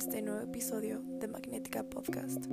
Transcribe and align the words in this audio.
este 0.00 0.22
nuevo 0.22 0.40
episodio 0.40 1.02
de 1.02 1.28
Magnética 1.28 1.82
Podcast. 1.82 2.46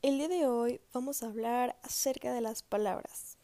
El 0.00 0.16
día 0.16 0.28
de 0.28 0.46
hoy 0.46 0.80
vamos 0.94 1.22
a 1.22 1.26
hablar 1.26 1.76
acerca 1.82 2.32
de 2.32 2.40
las 2.40 2.62
palabras. 2.62 3.36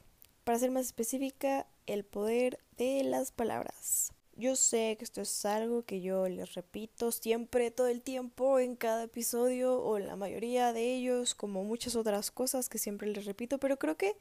Para 0.45 0.59
ser 0.59 0.70
más 0.70 0.87
específica, 0.87 1.66
el 1.87 2.02
poder 2.02 2.61
de 2.79 3.05
las 3.05 3.30
palabras. 3.30 4.14
Yo 4.37 4.56
sé 4.56 4.96
que 4.98 5.05
esto 5.05 5.20
es 5.20 5.45
algo 5.45 5.82
que 5.82 6.00
yo 6.00 6.27
les 6.30 6.55
repito 6.55 7.12
siempre, 7.12 7.70
todo 7.70 7.88
el 7.88 8.01
tiempo, 8.01 8.59
en 8.59 8.74
cada 8.74 9.02
episodio 9.02 9.78
o 9.78 9.98
en 9.98 10.06
la 10.06 10.16
mayoría 10.16 10.73
de 10.73 10.95
ellos, 10.95 11.34
como 11.34 11.62
muchas 11.62 11.95
otras 11.95 12.30
cosas 12.30 12.70
que 12.70 12.78
siempre 12.78 13.10
les 13.10 13.27
repito, 13.27 13.59
pero 13.59 13.78
creo 13.78 13.98
que 13.98 14.16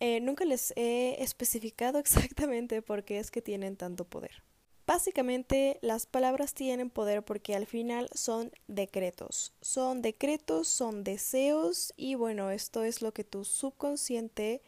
eh, 0.00 0.20
nunca 0.20 0.44
les 0.44 0.74
he 0.76 1.22
especificado 1.22 1.98
exactamente 1.98 2.82
por 2.82 3.04
qué 3.04 3.18
es 3.18 3.30
que 3.30 3.40
tienen 3.40 3.76
tanto 3.76 4.04
poder. 4.04 4.42
Básicamente 4.86 5.78
las 5.82 6.06
palabras 6.06 6.54
tienen 6.54 6.90
poder 6.90 7.24
porque 7.24 7.56
al 7.56 7.66
final 7.66 8.08
son 8.14 8.52
decretos. 8.68 9.52
Son 9.60 10.00
decretos, 10.00 10.68
son 10.68 11.02
deseos 11.02 11.92
y 11.96 12.14
bueno, 12.14 12.50
esto 12.50 12.84
es 12.84 13.02
lo 13.02 13.12
que 13.12 13.24
tu 13.24 13.44
subconsciente 13.44 14.62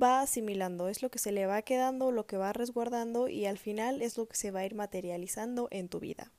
va 0.00 0.22
asimilando, 0.22 0.88
es 0.88 1.02
lo 1.02 1.10
que 1.10 1.18
se 1.18 1.30
le 1.30 1.46
va 1.46 1.60
quedando, 1.60 2.10
lo 2.10 2.26
que 2.26 2.38
va 2.38 2.54
resguardando 2.54 3.28
y 3.28 3.44
al 3.44 3.58
final 3.58 4.00
es 4.00 4.16
lo 4.16 4.26
que 4.26 4.36
se 4.36 4.50
va 4.50 4.60
a 4.60 4.66
ir 4.66 4.74
materializando 4.74 5.68
en 5.70 5.88
tu 5.88 6.00
vida. 6.00 6.32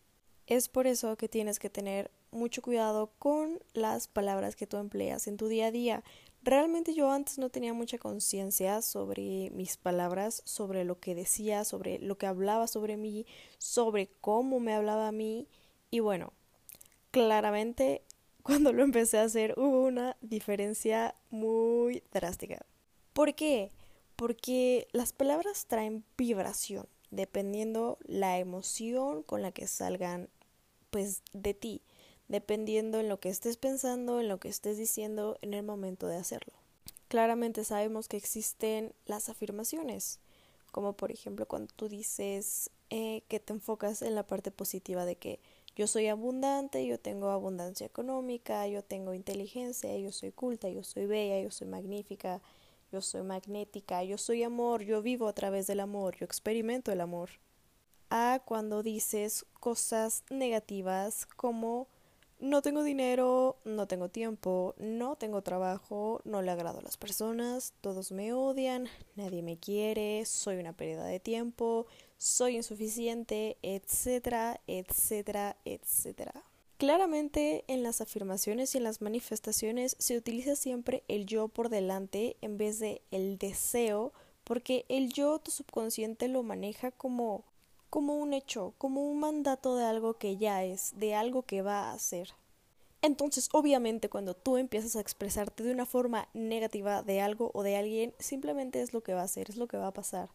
Es 0.47 0.67
por 0.67 0.87
eso 0.87 1.15
que 1.15 1.29
tienes 1.29 1.59
que 1.59 1.69
tener 1.69 2.11
mucho 2.31 2.61
cuidado 2.61 3.11
con 3.17 3.59
las 3.73 4.07
palabras 4.07 4.55
que 4.55 4.67
tú 4.67 4.77
empleas 4.77 5.27
en 5.27 5.37
tu 5.37 5.47
día 5.47 5.67
a 5.67 5.71
día. 5.71 6.03
Realmente 6.45 6.93
yo 6.93 7.09
antes 7.09 7.39
no 7.39 7.49
tenía 7.49 7.73
mucha 7.73 7.97
conciencia 7.97 8.83
sobre 8.83 9.49
mis 9.49 9.77
palabras, 9.77 10.43
sobre 10.45 10.83
lo 10.83 10.99
que 10.99 11.15
decía, 11.15 11.65
sobre 11.65 11.97
lo 11.97 12.19
que 12.19 12.27
hablaba 12.27 12.67
sobre 12.67 12.97
mí, 12.97 13.25
sobre 13.57 14.11
cómo 14.21 14.59
me 14.59 14.75
hablaba 14.75 15.07
a 15.07 15.11
mí. 15.11 15.47
Y 15.89 16.01
bueno, 16.01 16.33
claramente 17.09 18.03
cuando 18.43 18.73
lo 18.73 18.83
empecé 18.83 19.17
a 19.17 19.23
hacer 19.23 19.55
hubo 19.57 19.85
una 19.85 20.17
diferencia 20.21 21.15
muy 21.31 22.03
drástica. 22.13 22.63
¿Por 23.13 23.33
qué? 23.33 23.71
Porque 24.15 24.87
las 24.91 25.13
palabras 25.13 25.65
traen 25.65 26.03
vibración, 26.15 26.85
dependiendo 27.09 27.97
la 28.03 28.37
emoción 28.37 29.23
con 29.23 29.41
la 29.41 29.51
que 29.51 29.65
salgan 29.65 30.29
pues 30.91 31.23
de 31.33 31.55
ti 31.55 31.81
dependiendo 32.27 32.99
en 32.99 33.09
lo 33.09 33.19
que 33.19 33.29
estés 33.29 33.57
pensando, 33.57 34.19
en 34.19 34.27
lo 34.27 34.39
que 34.39 34.49
estés 34.49 34.77
diciendo 34.77 35.37
en 35.41 35.53
el 35.53 35.63
momento 35.63 36.07
de 36.07 36.17
hacerlo. 36.17 36.53
Claramente 37.07 37.63
sabemos 37.63 38.07
que 38.07 38.17
existen 38.17 38.93
las 39.05 39.29
afirmaciones, 39.29 40.19
como 40.71 40.93
por 40.93 41.11
ejemplo 41.11 41.47
cuando 41.47 41.73
tú 41.75 41.87
dices 41.87 42.71
eh, 42.89 43.23
que 43.27 43.39
te 43.39 43.53
enfocas 43.53 44.01
en 44.01 44.15
la 44.15 44.25
parte 44.25 44.51
positiva 44.51 45.05
de 45.05 45.15
que 45.15 45.39
yo 45.75 45.87
soy 45.87 46.07
abundante, 46.07 46.85
yo 46.85 46.99
tengo 46.99 47.29
abundancia 47.29 47.85
económica, 47.85 48.65
yo 48.67 48.81
tengo 48.81 49.13
inteligencia, 49.13 49.95
yo 49.97 50.11
soy 50.11 50.31
culta, 50.31 50.69
yo 50.69 50.83
soy 50.83 51.05
bella, 51.05 51.41
yo 51.41 51.51
soy 51.51 51.67
magnífica, 51.67 52.41
yo 52.91 53.01
soy 53.01 53.23
magnética, 53.23 54.03
yo 54.03 54.17
soy 54.17 54.43
amor, 54.43 54.83
yo 54.83 55.01
vivo 55.01 55.27
a 55.27 55.33
través 55.33 55.67
del 55.67 55.81
amor, 55.81 56.15
yo 56.15 56.25
experimento 56.25 56.91
el 56.93 57.01
amor. 57.01 57.29
A 58.09 58.41
cuando 58.45 58.83
dices 58.83 59.45
cosas 59.59 60.23
negativas 60.29 61.25
como 61.25 61.87
no 62.39 62.61
tengo 62.61 62.83
dinero, 62.83 63.57
no 63.63 63.87
tengo 63.87 64.09
tiempo, 64.09 64.75
no 64.77 65.15
tengo 65.15 65.41
trabajo, 65.41 66.21
no 66.25 66.41
le 66.41 66.51
agrado 66.51 66.79
a 66.79 66.83
las 66.83 66.97
personas, 66.97 67.73
todos 67.81 68.11
me 68.11 68.33
odian, 68.33 68.87
nadie 69.15 69.41
me 69.41 69.57
quiere, 69.57 70.25
soy 70.25 70.57
una 70.57 70.73
pérdida 70.73 71.05
de 71.05 71.19
tiempo, 71.19 71.87
soy 72.17 72.57
insuficiente, 72.57 73.57
etcétera, 73.61 74.61
etcétera, 74.67 75.57
etcétera. 75.65 76.43
Claramente 76.77 77.63
en 77.67 77.83
las 77.83 78.01
afirmaciones 78.01 78.75
y 78.75 78.79
en 78.79 78.83
las 78.83 79.01
manifestaciones 79.01 79.95
se 79.97 80.17
utiliza 80.17 80.57
siempre 80.57 81.03
el 81.07 81.25
yo 81.25 81.47
por 81.47 81.69
delante 81.69 82.35
en 82.41 82.57
vez 82.57 82.79
de 82.79 83.01
el 83.11 83.37
deseo, 83.37 84.11
porque 84.43 84.85
el 84.89 85.11
yo 85.13 85.39
tu 85.39 85.51
subconsciente 85.51 86.27
lo 86.27 86.43
maneja 86.43 86.91
como 86.91 87.45
como 87.89 88.15
un 88.15 88.33
hecho, 88.33 88.73
como 88.77 89.09
un 89.09 89.19
mandato 89.19 89.75
de 89.75 89.85
algo 89.85 90.15
que 90.15 90.37
ya 90.37 90.63
es, 90.63 90.93
de 90.97 91.15
algo 91.15 91.43
que 91.43 91.61
va 91.61 91.89
a 91.89 91.93
hacer. 91.93 92.33
Entonces, 93.01 93.49
obviamente, 93.51 94.09
cuando 94.09 94.33
tú 94.33 94.57
empiezas 94.57 94.95
a 94.95 94.99
expresarte 94.99 95.63
de 95.63 95.71
una 95.71 95.85
forma 95.85 96.27
negativa 96.33 97.03
de 97.03 97.21
algo 97.21 97.51
o 97.53 97.61
de 97.61 97.75
alguien, 97.75 98.13
simplemente 98.17 98.81
es 98.81 98.93
lo 98.93 99.01
que 99.01 99.13
va 99.13 99.21
a 99.21 99.25
hacer, 99.25 99.49
es 99.49 99.57
lo 99.57 99.67
que 99.67 99.77
va 99.77 99.87
a 99.87 99.93
pasar. 99.93 100.29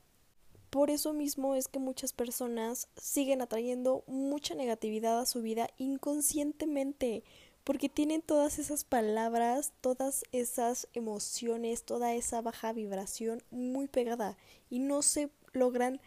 Por 0.71 0.89
eso 0.89 1.13
mismo 1.13 1.57
es 1.57 1.67
que 1.67 1.81
muchas 1.81 2.13
personas 2.13 2.87
siguen 2.97 3.43
atrayendo 3.43 4.05
mucha 4.07 4.55
negatividad 4.55 5.19
a 5.19 5.27
su 5.27 5.43
vida 5.43 5.69
inconscientemente, 5.79 7.25
porque 7.65 7.89
tienen 7.89 8.23
todas 8.23 8.61
esas 8.61 8.85
palabras, 8.85 9.73
todas 9.81 10.23
esas 10.31 10.87
emociones, 10.95 11.83
toda 11.83 12.15
esa 12.15 12.41
baja 12.41 12.73
vibración 12.73 13.43
muy 13.51 13.89
pegada 13.89 14.37
y 14.71 14.79
no 14.79 15.03
se 15.03 15.29
logran 15.53 16.01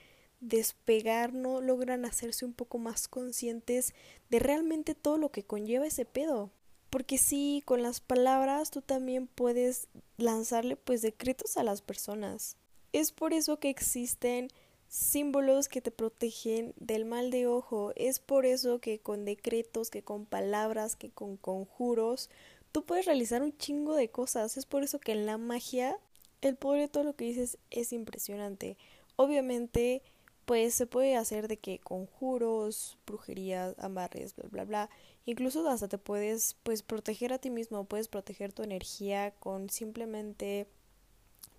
despegar, 0.48 1.34
no 1.34 1.62
logran 1.62 2.06
hacerse 2.06 2.46
un 2.46 2.54
poco 2.54 2.78
más 2.78 3.08
conscientes 3.08 3.94
de 4.30 4.40
realmente 4.40 4.96
todo 4.96 5.18
lo 5.18 5.32
que 5.32 5.44
conlleva 5.44 5.88
ese 5.88 6.06
pedo. 6.06 6.52
Porque 6.90 7.18
sí, 7.18 7.64
con 7.66 7.82
las 7.82 8.02
palabras 8.02 8.70
tú 8.70 8.82
también 8.82 9.28
puedes 9.28 9.88
lanzarle 10.18 10.76
pues 10.76 11.02
decretos 11.02 11.58
a 11.58 11.64
las 11.64 11.82
personas. 11.82 12.56
Es 12.92 13.12
por 13.12 13.34
eso 13.34 13.58
que 13.58 13.70
existen 13.70 14.50
símbolos 14.88 15.70
que 15.70 15.82
te 15.82 15.90
protegen 15.90 16.74
del 16.78 17.06
mal 17.06 17.32
de 17.32 17.48
ojo. 17.48 17.94
Es 17.96 18.20
por 18.20 18.46
eso 18.46 18.80
que 18.80 19.00
con 19.00 19.26
decretos, 19.26 19.90
que 19.90 20.04
con 20.04 20.26
palabras, 20.26 20.96
que 20.96 21.10
con 21.10 21.36
conjuros, 21.36 22.30
tú 22.72 22.86
puedes 22.86 23.06
realizar 23.06 23.42
un 23.42 23.58
chingo 23.58 23.96
de 23.96 24.10
cosas. 24.10 24.56
Es 24.58 24.68
por 24.68 24.84
eso 24.84 25.00
que 25.00 25.14
en 25.14 25.26
la 25.26 25.40
magia 25.40 25.98
el 26.42 26.58
poder 26.58 26.82
de 26.82 26.88
todo 26.90 27.04
lo 27.04 27.16
que 27.16 27.26
dices 27.26 27.58
es 27.72 27.92
impresionante. 27.92 28.78
Obviamente 29.16 30.04
pues 30.46 30.74
se 30.74 30.86
puede 30.86 31.16
hacer 31.16 31.48
de 31.48 31.58
que 31.58 31.80
conjuros, 31.80 32.98
brujerías, 33.06 33.76
amarres, 33.80 34.36
bla 34.36 34.50
bla 34.50 34.66
bla. 34.66 34.90
Incluso 35.26 35.68
hasta 35.68 35.88
te 35.88 35.98
puedes 35.98 36.56
pues 36.64 36.84
proteger 36.84 37.34
a 37.34 37.40
ti 37.40 37.50
mismo, 37.50 37.86
puedes 37.86 38.08
proteger 38.08 38.52
tu 38.52 38.64
energía 38.64 39.32
con 39.40 39.70
simplemente 39.70 40.68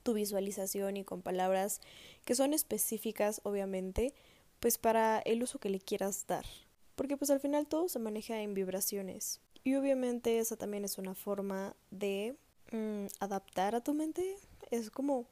tu 0.02 0.12
visualización 0.12 0.98
y 0.98 1.04
con 1.04 1.22
palabras 1.22 1.80
que 2.24 2.34
son 2.34 2.52
específicas, 2.52 3.40
obviamente, 3.44 4.12
pues 4.60 4.78
para 4.78 5.18
el 5.20 5.42
uso 5.42 5.58
que 5.58 5.70
le 5.70 5.80
quieras 5.80 6.26
dar. 6.26 6.44
Porque 6.94 7.16
pues 7.16 7.30
al 7.30 7.40
final 7.40 7.66
todo 7.66 7.88
se 7.88 7.98
maneja 7.98 8.40
en 8.40 8.54
vibraciones. 8.54 9.40
Y 9.64 9.74
obviamente 9.76 10.38
esa 10.38 10.56
también 10.56 10.84
es 10.84 10.98
una 10.98 11.14
forma 11.14 11.74
de 11.90 12.36
mm, 12.70 13.06
adaptar 13.18 13.74
a 13.74 13.82
tu 13.82 13.94
mente. 13.94 14.36
Es 14.70 14.90
como 14.90 15.26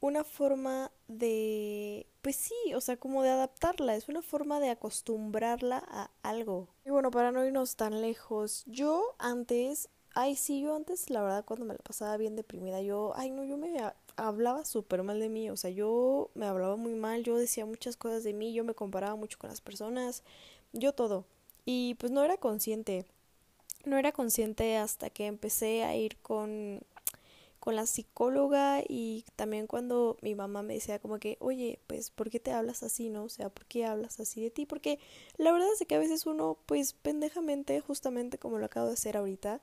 una 0.00 0.24
forma 0.24 0.90
de, 1.08 2.06
pues 2.22 2.36
sí, 2.36 2.74
o 2.74 2.80
sea, 2.80 2.96
como 2.96 3.22
de 3.22 3.30
adaptarla, 3.30 3.96
es 3.96 4.08
una 4.08 4.22
forma 4.22 4.60
de 4.60 4.70
acostumbrarla 4.70 5.82
a 5.88 6.10
algo. 6.22 6.68
Y 6.84 6.90
bueno, 6.90 7.10
para 7.10 7.32
no 7.32 7.44
irnos 7.44 7.76
tan 7.76 8.00
lejos, 8.00 8.64
yo 8.66 9.14
antes, 9.18 9.88
ay 10.14 10.36
sí, 10.36 10.60
yo 10.60 10.74
antes, 10.74 11.10
la 11.10 11.22
verdad, 11.22 11.44
cuando 11.44 11.66
me 11.66 11.74
la 11.74 11.80
pasaba 11.80 12.16
bien 12.16 12.36
deprimida, 12.36 12.80
yo, 12.82 13.12
ay 13.16 13.30
no, 13.30 13.44
yo 13.44 13.56
me 13.56 13.74
hablaba 14.16 14.64
súper 14.64 15.02
mal 15.02 15.20
de 15.20 15.28
mí, 15.28 15.50
o 15.50 15.56
sea, 15.56 15.70
yo 15.70 16.30
me 16.34 16.46
hablaba 16.46 16.76
muy 16.76 16.94
mal, 16.94 17.22
yo 17.22 17.36
decía 17.36 17.66
muchas 17.66 17.96
cosas 17.96 18.24
de 18.24 18.32
mí, 18.32 18.52
yo 18.52 18.64
me 18.64 18.74
comparaba 18.74 19.16
mucho 19.16 19.38
con 19.38 19.50
las 19.50 19.60
personas, 19.60 20.22
yo 20.72 20.92
todo. 20.92 21.24
Y 21.64 21.94
pues 21.94 22.12
no 22.12 22.22
era 22.22 22.36
consciente, 22.36 23.06
no 23.84 23.98
era 23.98 24.12
consciente 24.12 24.76
hasta 24.76 25.10
que 25.10 25.26
empecé 25.26 25.84
a 25.84 25.96
ir 25.96 26.16
con 26.18 26.80
con 27.66 27.74
la 27.74 27.86
psicóloga 27.86 28.80
y 28.88 29.24
también 29.34 29.66
cuando 29.66 30.18
mi 30.22 30.36
mamá 30.36 30.62
me 30.62 30.74
decía 30.74 31.00
como 31.00 31.18
que, 31.18 31.36
oye, 31.40 31.80
pues, 31.88 32.12
¿por 32.12 32.30
qué 32.30 32.38
te 32.38 32.52
hablas 32.52 32.84
así, 32.84 33.08
no? 33.08 33.24
O 33.24 33.28
sea, 33.28 33.48
¿por 33.48 33.66
qué 33.66 33.84
hablas 33.84 34.20
así 34.20 34.40
de 34.40 34.52
ti? 34.52 34.66
Porque 34.66 35.00
la 35.36 35.50
verdad 35.50 35.66
es 35.72 35.84
que 35.84 35.96
a 35.96 35.98
veces 35.98 36.26
uno, 36.26 36.58
pues, 36.66 36.92
pendejamente, 36.92 37.80
justamente 37.80 38.38
como 38.38 38.58
lo 38.58 38.66
acabo 38.66 38.86
de 38.86 38.92
hacer 38.92 39.16
ahorita, 39.16 39.60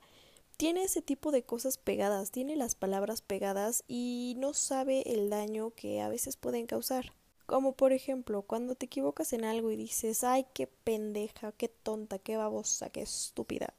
tiene 0.58 0.82
ese 0.82 1.00
tipo 1.00 1.30
de 1.30 1.44
cosas 1.44 1.78
pegadas, 1.78 2.30
tiene 2.30 2.56
las 2.56 2.74
palabras 2.74 3.22
pegadas 3.22 3.84
y 3.88 4.34
no 4.36 4.52
sabe 4.52 5.10
el 5.14 5.30
daño 5.30 5.70
que 5.70 6.02
a 6.02 6.10
veces 6.10 6.36
pueden 6.36 6.66
causar. 6.66 7.14
Como 7.46 7.72
por 7.72 7.94
ejemplo, 7.94 8.42
cuando 8.42 8.74
te 8.74 8.84
equivocas 8.84 9.32
en 9.32 9.46
algo 9.46 9.70
y 9.70 9.76
dices, 9.76 10.24
ay, 10.24 10.44
qué 10.52 10.66
pendeja, 10.66 11.52
qué 11.52 11.68
tonta, 11.68 12.18
qué 12.18 12.36
babosa, 12.36 12.90
qué 12.90 13.00
estúpida, 13.00 13.72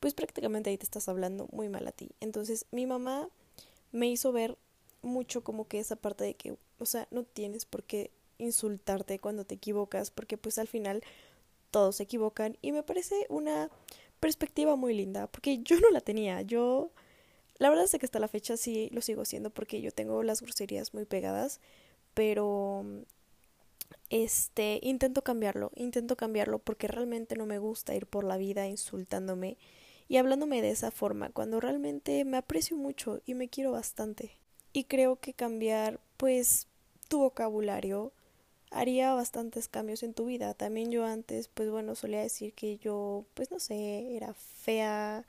pues 0.00 0.14
prácticamente 0.14 0.70
ahí 0.70 0.78
te 0.78 0.84
estás 0.84 1.06
hablando 1.10 1.50
muy 1.52 1.68
mal 1.68 1.86
a 1.86 1.92
ti. 1.92 2.12
Entonces 2.20 2.64
mi 2.70 2.86
mamá 2.86 3.28
me 3.92 4.08
hizo 4.08 4.32
ver 4.32 4.56
mucho 5.02 5.42
como 5.42 5.66
que 5.68 5.78
esa 5.78 5.96
parte 5.96 6.24
de 6.24 6.34
que, 6.34 6.56
o 6.78 6.86
sea, 6.86 7.08
no 7.10 7.24
tienes 7.24 7.64
por 7.64 7.84
qué 7.84 8.10
insultarte 8.38 9.18
cuando 9.18 9.44
te 9.44 9.54
equivocas, 9.56 10.10
porque 10.10 10.38
pues 10.38 10.58
al 10.58 10.68
final 10.68 11.02
todos 11.70 11.96
se 11.96 12.04
equivocan 12.04 12.56
y 12.62 12.72
me 12.72 12.82
parece 12.82 13.26
una 13.28 13.70
perspectiva 14.20 14.76
muy 14.76 14.94
linda, 14.94 15.26
porque 15.26 15.58
yo 15.58 15.78
no 15.80 15.90
la 15.90 16.00
tenía, 16.00 16.42
yo 16.42 16.90
la 17.58 17.70
verdad 17.70 17.84
es 17.84 17.98
que 17.98 18.06
hasta 18.06 18.20
la 18.20 18.28
fecha 18.28 18.56
sí 18.56 18.88
lo 18.92 19.00
sigo 19.02 19.22
haciendo 19.22 19.50
porque 19.50 19.80
yo 19.80 19.90
tengo 19.90 20.22
las 20.22 20.42
groserías 20.42 20.94
muy 20.94 21.04
pegadas, 21.04 21.60
pero 22.14 22.84
este, 24.10 24.80
intento 24.82 25.22
cambiarlo, 25.22 25.70
intento 25.74 26.16
cambiarlo 26.16 26.58
porque 26.58 26.88
realmente 26.88 27.36
no 27.36 27.46
me 27.46 27.58
gusta 27.58 27.94
ir 27.94 28.06
por 28.06 28.24
la 28.24 28.36
vida 28.36 28.68
insultándome 28.68 29.56
y 30.08 30.16
hablándome 30.16 30.62
de 30.62 30.70
esa 30.70 30.90
forma, 30.90 31.30
cuando 31.30 31.60
realmente 31.60 32.24
me 32.24 32.38
aprecio 32.38 32.76
mucho 32.76 33.20
y 33.26 33.34
me 33.34 33.48
quiero 33.48 33.72
bastante. 33.72 34.32
Y 34.72 34.84
creo 34.84 35.16
que 35.20 35.34
cambiar, 35.34 36.00
pues, 36.16 36.66
tu 37.08 37.20
vocabulario 37.20 38.12
haría 38.70 39.12
bastantes 39.12 39.68
cambios 39.68 40.02
en 40.02 40.14
tu 40.14 40.26
vida. 40.26 40.54
También 40.54 40.90
yo 40.90 41.04
antes, 41.04 41.48
pues 41.48 41.70
bueno, 41.70 41.94
solía 41.94 42.20
decir 42.20 42.52
que 42.54 42.78
yo, 42.78 43.24
pues 43.34 43.50
no 43.50 43.60
sé, 43.60 44.16
era 44.16 44.34
fea, 44.34 45.26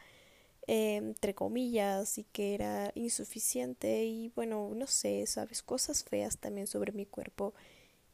eh, 0.68 0.96
entre 0.98 1.34
comillas, 1.36 2.18
y 2.18 2.24
que 2.26 2.56
era 2.56 2.92
insuficiente 2.96 4.06
y 4.06 4.30
bueno, 4.36 4.72
no 4.76 4.88
sé, 4.88 5.26
sabes, 5.28 5.64
cosas 5.64 6.04
feas 6.04 6.38
también 6.38 6.68
sobre 6.68 6.92
mi 6.92 7.06
cuerpo. 7.06 7.54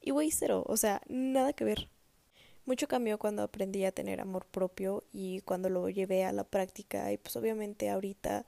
Y 0.02 0.12
güey, 0.12 0.32
cero, 0.32 0.64
o 0.68 0.78
sea, 0.78 1.02
nada 1.08 1.54
que 1.54 1.66
ver. 1.66 1.90
Mucho 2.66 2.88
cambió 2.88 3.20
cuando 3.20 3.44
aprendí 3.44 3.86
a 3.86 3.92
tener 3.92 4.20
amor 4.20 4.46
propio 4.46 5.04
y 5.14 5.42
cuando 5.42 5.70
lo 5.70 5.88
llevé 5.90 6.26
a 6.26 6.32
la 6.32 6.44
práctica 6.44 7.12
y 7.12 7.18
pues 7.18 7.36
obviamente 7.36 7.90
ahorita 7.90 8.46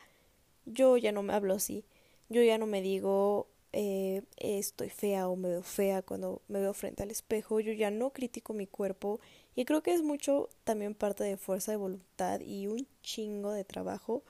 yo 0.66 0.98
ya 0.98 1.12
no 1.12 1.24
me 1.24 1.34
hablo 1.34 1.54
así. 1.54 1.86
Yo 2.30 2.42
ya 2.42 2.58
no 2.58 2.66
me 2.66 2.82
digo 2.82 3.48
eh, 3.74 4.24
estoy 4.38 4.90
fea 4.90 5.28
o 5.28 5.36
me 5.36 5.50
veo 5.50 5.62
fea 5.62 6.02
cuando 6.02 6.42
me 6.48 6.60
veo 6.60 6.74
frente 6.74 7.04
al 7.04 7.12
espejo. 7.12 7.60
Yo 7.60 7.74
ya 7.74 7.92
no 7.92 8.12
critico 8.12 8.54
mi 8.54 8.66
cuerpo 8.66 9.20
y 9.56 9.66
creo 9.66 9.84
que 9.84 9.94
es 9.94 10.02
mucho 10.02 10.50
también 10.64 10.96
parte 10.96 11.24
de 11.24 11.38
fuerza 11.38 11.72
de 11.72 11.78
voluntad 11.78 12.42
y 12.42 12.68
un 12.68 12.88
chingo 13.04 13.52
de 13.52 13.66
trabajo. 13.66 14.24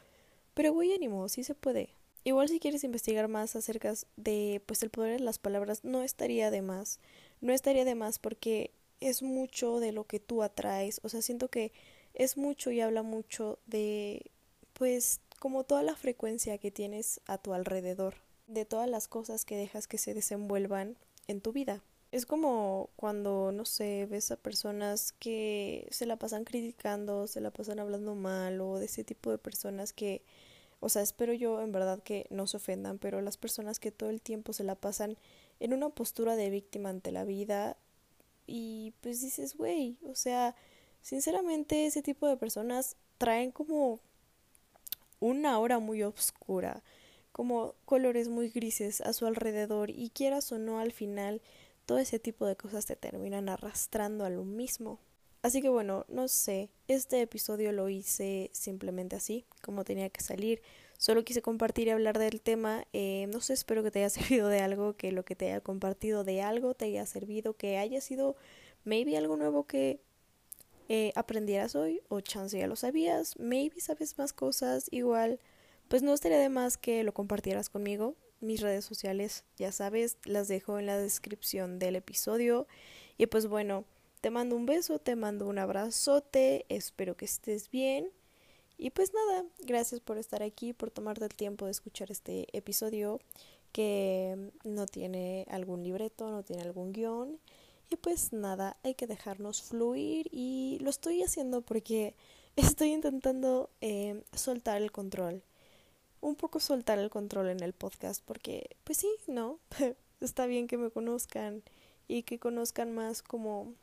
Pero 0.54 0.74
güey, 0.74 0.94
ánimo, 0.94 1.30
sí 1.30 1.44
se 1.44 1.56
puede. 1.56 1.90
Igual 2.26 2.50
si 2.50 2.60
quieres 2.60 2.84
investigar 2.84 3.30
más 3.30 3.56
acerca 3.56 3.94
de 4.18 4.62
pues 4.66 4.84
el 4.84 4.90
poder 4.90 5.20
de 5.20 5.24
las 5.24 5.40
palabras, 5.40 5.86
no 5.86 6.04
estaría 6.04 6.52
de 6.52 6.62
más. 6.62 7.00
No 7.40 7.54
estaría 7.54 7.86
de 7.86 7.96
más 7.96 8.20
porque 8.20 8.72
es 9.00 9.22
mucho 9.22 9.80
de 9.80 9.92
lo 9.92 10.06
que 10.06 10.20
tú 10.20 10.44
atraes, 10.44 11.00
o 11.04 11.10
sea, 11.10 11.22
siento 11.22 11.50
que 11.50 11.72
es 12.14 12.38
mucho 12.38 12.72
y 12.72 12.82
habla 12.82 13.04
mucho 13.04 13.60
de, 13.68 14.32
pues, 14.74 15.22
como 15.40 15.64
toda 15.64 15.84
la 15.84 15.96
frecuencia 15.96 16.58
que 16.58 16.72
tienes 16.72 17.22
a 17.26 17.38
tu 17.38 17.54
alrededor, 17.54 18.16
de 18.48 18.66
todas 18.66 18.90
las 18.90 19.08
cosas 19.08 19.46
que 19.46 19.58
dejas 19.58 19.88
que 19.88 19.98
se 19.98 20.14
desenvuelvan 20.14 20.98
en 21.28 21.42
tu 21.42 21.52
vida. 21.52 21.84
Es 22.12 22.26
como 22.26 22.90
cuando, 22.96 23.52
no 23.52 23.66
sé, 23.66 24.08
ves 24.10 24.32
a 24.32 24.38
personas 24.38 25.12
que 25.12 25.88
se 25.92 26.06
la 26.06 26.16
pasan 26.16 26.46
criticando, 26.46 27.28
se 27.28 27.42
la 27.42 27.52
pasan 27.52 27.80
hablando 27.80 28.16
mal 28.16 28.62
o 28.62 28.80
de 28.80 28.86
ese 28.86 29.04
tipo 29.04 29.30
de 29.30 29.38
personas 29.38 29.92
que, 29.92 30.24
o 30.80 30.90
sea, 30.90 31.02
espero 31.02 31.34
yo 31.34 31.62
en 31.62 31.72
verdad 31.72 32.02
que 32.02 32.26
no 32.30 32.48
se 32.48 32.58
ofendan, 32.58 32.98
pero 32.98 33.22
las 33.22 33.38
personas 33.38 33.80
que 33.80 33.92
todo 33.92 34.10
el 34.10 34.22
tiempo 34.22 34.54
se 34.54 34.64
la 34.64 34.76
pasan 34.76 35.18
en 35.60 35.74
una 35.74 35.90
postura 35.90 36.36
de 36.36 36.50
víctima 36.50 36.90
ante 36.90 37.12
la 37.12 37.26
vida 37.26 37.78
y 38.48 38.94
pues 39.02 39.22
dices, 39.22 39.56
güey, 39.56 39.98
o 40.04 40.16
sea, 40.16 40.56
sinceramente 41.02 41.86
ese 41.86 42.02
tipo 42.02 42.28
de 42.28 42.38
personas 42.38 42.96
traen 43.18 43.52
como 43.52 44.00
una 45.20 45.60
hora 45.60 45.80
muy 45.80 46.04
oscura, 46.04 46.84
como 47.32 47.76
colores 47.86 48.30
muy 48.30 48.50
grises 48.50 49.02
a 49.02 49.14
su 49.14 49.26
alrededor 49.26 49.90
y 49.90 50.10
quieras 50.10 50.52
o 50.52 50.58
no 50.58 50.80
al 50.80 50.92
final 50.92 51.42
todo 51.86 52.00
ese 52.00 52.20
tipo 52.20 52.46
de 52.46 52.56
cosas 52.56 52.86
te 52.86 52.96
terminan 52.96 53.50
arrastrando 53.50 54.26
a 54.26 54.30
lo 54.30 54.44
mismo. 54.44 55.00
Así 55.48 55.62
que 55.62 55.70
bueno, 55.70 56.06
no 56.10 56.28
sé, 56.28 56.70
este 56.90 57.22
episodio 57.22 57.72
lo 57.72 57.88
hice 57.88 58.50
simplemente 58.52 59.16
así, 59.16 59.46
como 59.62 59.86
tenía 59.86 60.10
que 60.10 60.20
salir. 60.20 60.62
Solo 60.98 61.24
quise 61.24 61.42
compartir 61.42 61.88
y 61.88 61.92
hablar 61.92 62.20
del 62.20 62.42
tema. 62.42 62.86
Eh, 62.92 63.28
no 63.32 63.40
sé, 63.40 63.54
espero 63.54 63.82
que 63.82 63.90
te 63.90 64.00
haya 64.00 64.10
servido 64.10 64.50
de 64.50 64.60
algo, 64.60 64.98
que 64.98 65.14
lo 65.14 65.24
que 65.24 65.38
te 65.38 65.46
haya 65.46 65.62
compartido 65.62 66.26
de 66.26 66.42
algo 66.42 66.74
te 66.74 66.84
haya 66.84 67.06
servido, 67.06 67.54
que 67.54 67.78
haya 67.78 68.02
sido 68.02 68.36
maybe 68.84 69.16
algo 69.16 69.38
nuevo 69.38 69.66
que 69.66 70.02
eh, 70.90 71.14
aprendieras 71.16 71.76
hoy, 71.76 72.02
o 72.10 72.20
chance 72.20 72.60
ya 72.60 72.68
lo 72.68 72.76
sabías, 72.76 73.40
maybe 73.40 73.80
sabes 73.80 74.18
más 74.18 74.34
cosas, 74.34 74.90
igual, 74.92 75.40
pues 75.88 76.04
no 76.04 76.14
estaría 76.14 76.40
de 76.40 76.50
más 76.50 76.76
que 76.76 77.06
lo 77.06 77.14
compartieras 77.14 77.70
conmigo. 77.70 78.16
Mis 78.42 78.60
redes 78.60 78.84
sociales, 78.84 79.46
ya 79.56 79.72
sabes, 79.72 80.18
las 80.26 80.50
dejo 80.50 80.78
en 80.78 80.88
la 80.88 80.98
descripción 80.98 81.80
del 81.80 81.96
episodio. 81.96 82.68
Y 83.18 83.28
pues 83.28 83.48
bueno, 83.48 83.86
te 84.22 84.30
mando 84.30 84.56
un 84.56 84.66
beso, 84.66 85.00
te 85.00 85.16
mando 85.16 85.48
un 85.48 85.60
abrazote, 85.60 86.66
espero 86.70 87.16
que 87.16 87.26
estés 87.26 87.70
bien. 87.70 88.12
Y 88.78 88.92
pues 88.92 89.12
nada, 89.14 89.46
gracias 89.60 90.02
por 90.02 90.18
estar 90.18 90.44
aquí, 90.44 90.74
por 90.74 90.92
tomarte 90.92 91.26
el 91.26 91.34
tiempo 91.34 91.66
de 91.66 91.72
escuchar 91.72 92.12
este 92.12 92.48
episodio 92.56 93.20
que 93.72 94.52
no 94.64 94.86
tiene 94.86 95.46
algún 95.50 95.84
libreto, 95.84 96.30
no 96.30 96.44
tiene 96.44 96.64
algún 96.64 96.94
guion. 96.94 97.40
Y 97.90 97.96
pues 97.96 98.34
nada, 98.34 98.78
hay 98.84 98.96
que 98.96 99.08
dejarnos 99.08 99.62
fluir 99.62 100.28
y 100.32 100.78
lo 100.82 100.90
estoy 100.90 101.24
haciendo 101.24 101.62
porque 101.62 102.16
estoy 102.56 102.94
intentando 102.94 103.70
eh, 103.82 104.24
soltar 104.34 104.82
el 104.82 104.92
control. 104.92 105.44
Un 106.22 106.36
poco 106.36 106.60
soltar 106.60 107.00
el 107.00 107.10
control 107.10 107.50
en 107.50 107.62
el 107.62 107.74
podcast 107.74 108.24
porque 108.26 108.76
pues 108.84 108.98
sí, 109.00 109.10
¿no? 109.28 109.60
Está 110.22 110.48
bien 110.48 110.68
que 110.68 110.78
me 110.78 110.90
conozcan 110.90 111.64
y 112.08 112.24
que 112.24 112.40
conozcan 112.40 112.94
más 112.94 113.22
como 113.22 113.74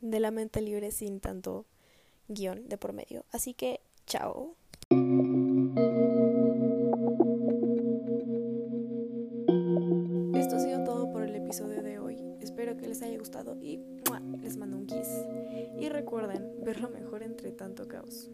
de 0.00 0.20
la 0.20 0.30
mente 0.30 0.60
libre 0.60 0.90
sin 0.90 1.20
tanto 1.20 1.66
guion 2.28 2.68
de 2.68 2.78
por 2.78 2.92
medio. 2.92 3.24
Así 3.32 3.54
que, 3.54 3.80
chao. 4.06 4.54
Esto 10.34 10.56
ha 10.56 10.60
sido 10.60 10.84
todo 10.84 11.10
por 11.10 11.22
el 11.22 11.34
episodio 11.34 11.82
de 11.82 11.98
hoy. 11.98 12.18
Espero 12.40 12.76
que 12.76 12.88
les 12.88 13.02
haya 13.02 13.18
gustado 13.18 13.56
y 13.60 13.80
les 14.40 14.56
mando 14.56 14.76
un 14.76 14.86
kiss. 14.86 15.08
Y 15.78 15.88
recuerden 15.88 16.64
ver 16.64 16.80
lo 16.80 16.90
mejor 16.90 17.22
entre 17.22 17.52
tanto 17.52 17.88
caos. 17.88 18.30